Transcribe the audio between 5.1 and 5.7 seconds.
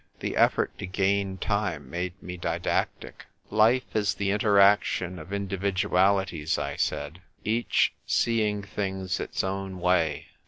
of indi